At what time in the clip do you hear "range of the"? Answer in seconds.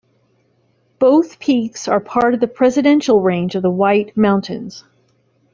3.21-3.69